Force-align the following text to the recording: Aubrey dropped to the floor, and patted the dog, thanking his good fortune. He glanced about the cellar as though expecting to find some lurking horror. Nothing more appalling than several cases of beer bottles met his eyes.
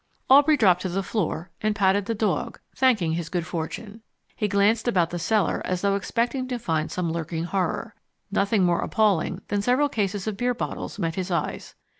Aubrey 0.31 0.57
dropped 0.57 0.81
to 0.81 0.89
the 0.89 1.03
floor, 1.03 1.51
and 1.61 1.75
patted 1.75 2.07
the 2.07 2.15
dog, 2.15 2.59
thanking 2.75 3.11
his 3.11 3.29
good 3.29 3.45
fortune. 3.45 4.01
He 4.35 4.47
glanced 4.47 4.87
about 4.87 5.11
the 5.11 5.19
cellar 5.19 5.61
as 5.63 5.81
though 5.81 5.93
expecting 5.95 6.47
to 6.47 6.57
find 6.57 6.89
some 6.91 7.11
lurking 7.11 7.43
horror. 7.43 7.93
Nothing 8.31 8.63
more 8.63 8.79
appalling 8.81 9.43
than 9.49 9.61
several 9.61 9.89
cases 9.89 10.25
of 10.25 10.37
beer 10.37 10.55
bottles 10.55 10.97
met 10.97 11.13
his 11.13 11.29
eyes. 11.29 11.75